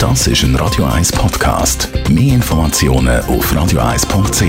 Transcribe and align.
Das 0.00 0.26
ist 0.26 0.42
ein 0.44 0.56
Radio 0.56 0.86
1 0.86 1.12
Podcast. 1.12 1.90
Mehr 2.08 2.36
Informationen 2.36 3.20
auf 3.24 3.52
radio1.ch. 3.52 4.42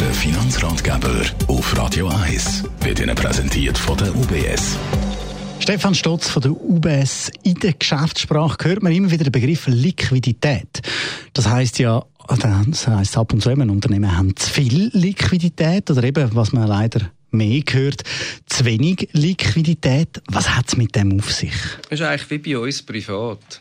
Der 0.00 0.14
Finanzratgeber 0.14 1.22
auf 1.46 1.78
Radio 1.78 2.08
1 2.08 2.64
wird 2.80 2.98
Ihnen 2.98 3.14
präsentiert 3.14 3.78
von 3.78 3.96
der 3.96 4.12
UBS. 4.12 4.76
Stefan 5.60 5.94
Stotz 5.94 6.28
von 6.28 6.42
der 6.42 6.50
UBS. 6.50 7.30
In 7.44 7.54
der 7.54 7.74
Geschäftssprache 7.74 8.56
hört 8.68 8.82
man 8.82 8.92
immer 8.92 9.12
wieder 9.12 9.22
den 9.22 9.32
Begriff 9.32 9.68
Liquidität. 9.68 10.82
Das 11.32 11.48
heißt 11.48 11.78
ja, 11.78 12.02
das 12.26 12.88
heisst 12.88 13.16
ab 13.16 13.32
und 13.32 13.40
zu, 13.40 13.50
ein 13.50 13.70
Unternehmen 13.70 14.18
haben 14.18 14.34
zu 14.34 14.50
viel 14.50 14.90
Liquidität 14.94 15.88
oder 15.92 16.02
eben, 16.02 16.34
was 16.34 16.52
man 16.52 16.66
leider 16.66 17.02
mehr 17.30 17.60
gehört, 17.62 18.02
zu 18.46 18.64
wenig 18.64 19.08
Liquidität. 19.12 20.22
Was 20.26 20.50
hat 20.56 20.68
es 20.68 20.76
mit 20.76 20.94
dem 20.94 21.18
auf 21.18 21.32
sich? 21.32 21.52
Das 21.88 22.00
ist 22.00 22.06
eigentlich 22.06 22.30
wie 22.30 22.54
bei 22.54 22.58
uns 22.58 22.82
privat. 22.82 23.60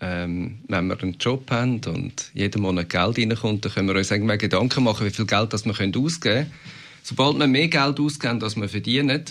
Ähm, 0.00 0.58
wenn 0.68 0.86
wir 0.88 1.00
einen 1.00 1.16
Job 1.18 1.50
haben 1.50 1.80
und 1.86 2.30
jeden 2.34 2.62
Monat 2.62 2.90
Geld 2.90 3.18
reinkommt, 3.18 3.64
dann 3.64 3.72
können 3.72 3.88
wir 3.88 3.96
uns 3.96 4.10
irgendwann 4.10 4.38
Gedanken 4.38 4.84
machen, 4.84 5.06
wie 5.06 5.10
viel 5.10 5.26
Geld 5.26 5.52
das 5.52 5.64
wir 5.64 5.72
ausgeben 5.72 6.20
können. 6.20 6.52
Sobald 7.02 7.38
wir 7.38 7.46
mehr 7.46 7.68
Geld 7.68 8.00
ausgeben, 8.00 8.42
als 8.42 8.56
wir 8.56 8.68
verdienen, 8.68 9.24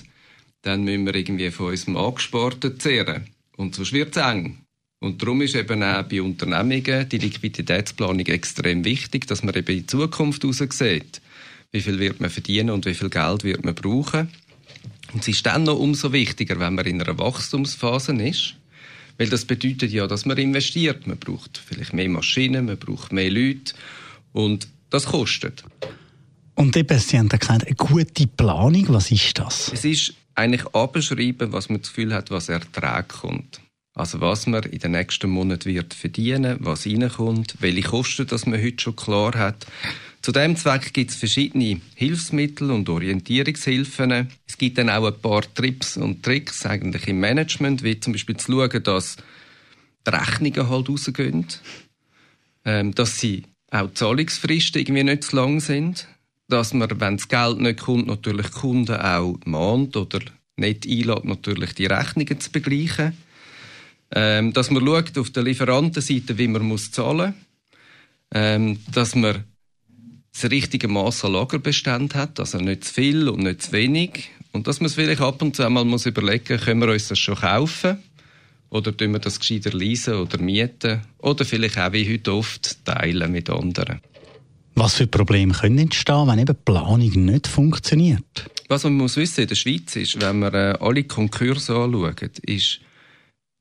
dann 0.62 0.84
müssen 0.84 1.06
wir 1.06 1.16
irgendwie 1.16 1.52
von 1.52 1.68
unserem 1.68 1.98
Angesparten 1.98 2.80
zehren. 2.80 3.28
Und 3.58 3.76
so 3.76 3.92
wird 3.92 4.16
es 4.16 4.24
eng. 4.24 4.60
Und 5.00 5.22
darum 5.22 5.42
ist 5.42 5.56
eben 5.56 5.84
auch 5.84 6.04
bei 6.04 6.22
Unternehmungen 6.22 7.10
die 7.10 7.18
Liquiditätsplanung 7.18 8.26
extrem 8.26 8.86
wichtig, 8.86 9.28
dass 9.28 9.44
man 9.44 9.54
eben 9.54 9.68
in 9.68 9.80
die 9.80 9.86
Zukunft 9.86 10.44
sieht, 10.74 11.22
wie 11.74 11.82
viel 11.82 12.00
wird 12.00 12.22
man 12.22 12.30
verdienen 12.30 12.70
und 12.70 12.86
wie 12.86 12.94
viel 12.94 13.10
Geld 13.10 13.44
wird 13.44 13.66
man 13.66 13.76
brauchen. 13.76 14.30
Und 15.12 15.22
es 15.22 15.28
ist 15.28 15.46
dann 15.46 15.64
noch 15.64 15.78
umso 15.78 16.14
wichtiger, 16.14 16.60
wenn 16.60 16.76
man 16.76 16.86
in 16.86 17.02
einer 17.02 17.18
Wachstumsphase 17.18 18.14
ist, 18.14 18.56
weil 19.18 19.28
das 19.28 19.46
bedeutet 19.46 19.92
ja, 19.92 20.08
dass 20.08 20.26
man 20.26 20.38
investiert. 20.38 21.06
Man 21.08 21.18
braucht 21.18 21.58
vielleicht 21.64 21.94
mehr 21.94 22.10
Maschinen, 22.10 22.66
man 22.66 22.78
braucht 22.78 23.12
mehr 23.12 23.30
Leute 23.30 23.74
und 24.32 24.68
das 24.90 25.06
kostet. 25.08 25.64
Und 26.56 26.78
eben, 26.78 27.00
Sie 27.00 27.18
haben 27.18 27.30
gesagt, 27.30 27.66
eine 27.66 27.76
gute 27.76 28.28
Planung, 28.28 28.86
was 28.90 29.12
ist 29.12 29.40
das? 29.40 29.72
Es 29.74 29.84
ist 29.84 30.14
eigentlich 30.36 30.66
abschreiben, 30.74 31.52
was 31.52 31.70
man 31.70 31.82
das 31.82 31.90
Gefühl 31.90 32.14
hat, 32.14 32.30
was 32.30 32.50
Ertrag 32.50 33.10
kommt. 33.10 33.60
Also 33.96 34.22
was 34.22 34.48
man 34.48 34.64
in 34.64 34.80
den 34.80 34.92
nächsten 34.92 35.30
Monaten 35.30 35.74
wird 35.74 35.94
verdienen, 35.94 36.58
was 36.60 36.86
reinkommt, 36.86 37.56
welche 37.60 37.84
Kosten 37.84 38.28
das 38.28 38.46
man 38.46 38.62
heute 38.62 38.82
schon 38.82 38.96
klar 38.96 39.34
hat. 39.36 39.68
Zu 40.24 40.32
dem 40.32 40.56
Zweck 40.56 40.94
gibt 40.94 41.12
es 41.12 41.18
verschiedene 41.18 41.82
Hilfsmittel 41.96 42.72
und 42.72 42.88
Orientierungshilfen. 42.88 44.30
Es 44.48 44.58
gibt 44.58 44.78
dann 44.78 44.90
auch 44.90 45.06
ein 45.06 45.20
paar 45.20 45.42
Trips 45.54 45.98
und 45.98 46.24
Tricks 46.24 46.66
eigentlich 46.66 47.10
im 47.10 47.20
Management, 47.20 47.84
wie 47.84 48.00
zum 48.00 48.14
Beispiel 48.14 48.38
zu 48.38 48.54
schauen, 48.54 48.84
dass 48.84 49.18
die 50.08 50.10
Rechnungen 50.10 50.70
halt 50.70 50.88
rausgehen, 50.88 51.46
ähm, 52.64 52.96
dass 52.96 53.20
sie 53.20 53.44
auch 53.70 53.94
Zahlungsfristen 53.94 54.80
irgendwie 54.80 55.04
nicht 55.04 55.26
zu 55.26 55.36
lang 55.36 55.60
sind, 55.60 56.08
dass 56.48 56.74
man, 56.74 56.90
wenn 57.02 57.18
das 57.18 57.28
Geld 57.28 57.60
nicht 57.60 57.82
kommt, 57.82 58.08
natürlich 58.08 58.50
Kunden 58.52 58.96
auch 58.96 59.38
mahnt 59.44 59.98
oder 59.98 60.22
nicht 60.56 60.88
einlädt, 60.88 61.26
natürlich 61.26 61.74
die 61.74 61.88
Rechnungen 61.88 62.40
zu 62.40 62.50
begleichen. 62.50 63.18
Ähm, 64.16 64.54
dass 64.54 64.72
man 64.72 64.86
schaut 64.86 65.18
auf 65.18 65.32
der 65.32 65.44
Lieferantenseite, 65.44 66.38
wie 66.38 66.48
man 66.48 66.62
muss 66.62 66.92
zahlen 66.92 67.34
muss. 67.34 67.46
Ähm, 68.32 68.80
dass 68.90 69.16
man 69.16 69.44
das 70.34 70.50
richtige 70.50 70.88
Maß 70.88 71.26
an 71.26 71.34
Lagerbestand 71.34 72.16
hat, 72.16 72.40
also 72.40 72.58
nicht 72.58 72.86
zu 72.86 72.94
viel 72.94 73.30
und 73.30 73.44
nicht 73.44 73.62
zu 73.62 73.72
wenig. 73.72 74.32
Und 74.52 74.68
dass 74.68 74.80
man 74.80 74.88
es 74.88 74.96
vielleicht 74.96 75.22
ab 75.22 75.42
und 75.42 75.56
zu 75.56 75.64
einmal 75.64 75.86
muss 75.86 76.06
überlegen, 76.06 76.60
können 76.60 76.82
wir 76.82 76.90
uns 76.90 77.08
das 77.08 77.20
schon 77.20 77.36
kaufen? 77.36 77.98
Oder 78.70 78.96
tun 78.96 79.12
wir 79.12 79.20
das 79.20 79.40
gescheiter 79.40 79.72
leisen 79.72 80.16
oder 80.16 80.40
mieten? 80.40 81.02
Oder 81.20 81.46
vielleicht 81.46 81.78
auch 81.78 81.94
wie 81.94 82.12
heute 82.12 82.34
oft 82.34 82.84
teilen 82.86 83.32
mit 83.32 83.50
anderen. 83.50 84.00
Was 84.76 84.96
für 84.96 85.06
Probleme 85.06 85.54
können 85.54 85.78
entstehen, 85.78 86.28
wenn 86.28 86.40
eben 86.40 86.56
die 86.56 86.64
Planung 86.66 87.26
nicht 87.26 87.48
funktioniert? 87.48 88.50
Was 88.70 88.84
man 88.84 88.94
muss 88.94 89.18
wissen 89.18 89.42
in 89.42 89.48
der 89.48 89.56
Schweiz 89.56 89.96
ist, 89.96 90.20
wenn 90.20 90.40
man 90.40 90.54
äh, 90.56 90.76
alle 90.80 91.04
Konkurse 91.04 91.76
anschaut, 91.76 92.40
ist 92.40 92.80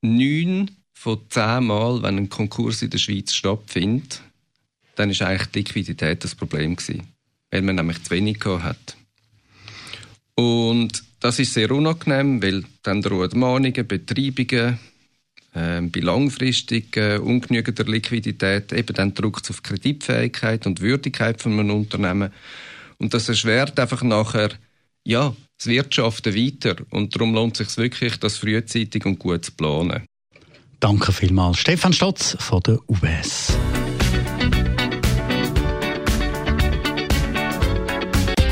neun 0.00 0.70
von 0.94 1.20
zehn 1.28 1.64
Mal, 1.64 2.02
wenn 2.02 2.16
ein 2.16 2.28
Konkurs 2.30 2.80
in 2.80 2.88
der 2.88 2.98
Schweiz 2.98 3.34
stattfindet, 3.34 4.22
dann 4.94 5.10
ist 5.10 5.22
eigentlich 5.22 5.48
die 5.48 5.58
Liquidität 5.60 6.24
das 6.24 6.34
Problem 6.34 6.76
gewesen, 6.76 7.02
weil 7.50 7.62
man 7.62 7.76
nämlich 7.76 8.02
zu 8.02 8.10
wenig 8.10 8.44
hat. 8.44 8.96
Und 10.34 11.02
das 11.20 11.38
ist 11.38 11.54
sehr 11.54 11.70
unangenehm, 11.70 12.42
weil 12.42 12.64
dann 12.82 13.02
drohen 13.02 13.38
Mahnungen, 13.38 13.86
Betreibungen, 13.86 14.78
äh, 15.54 15.80
bei 15.82 16.00
langfristiger, 16.00 17.22
ungenügender 17.22 17.84
Liquidität 17.84 18.72
eben 18.72 18.94
dann 18.94 19.14
drückt 19.14 19.44
es 19.44 19.50
auf 19.50 19.62
Kreditfähigkeit 19.62 20.66
und 20.66 20.80
Würdigkeit 20.80 21.40
von 21.40 21.52
einem 21.52 21.70
Unternehmen. 21.70 22.32
Und 22.98 23.14
das 23.14 23.28
erschwert 23.28 23.78
einfach 23.78 24.02
nachher, 24.02 24.50
ja, 25.04 25.34
das 25.58 25.66
Wirtschaften 25.66 26.34
weiter. 26.34 26.76
Und 26.90 27.14
darum 27.14 27.34
lohnt 27.34 27.60
es 27.60 27.68
sich 27.68 27.76
wirklich, 27.76 28.16
das 28.18 28.36
frühzeitig 28.36 29.04
und 29.04 29.18
gut 29.18 29.44
zu 29.44 29.52
planen. 29.52 30.06
Danke 30.80 31.12
vielmals. 31.12 31.58
Stefan 31.58 31.92
Stotz 31.92 32.36
von 32.40 32.60
der 32.62 32.78
UBS. 32.88 33.56